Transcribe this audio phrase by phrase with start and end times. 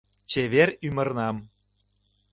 [0.29, 1.37] ...Чевер ӱмырнам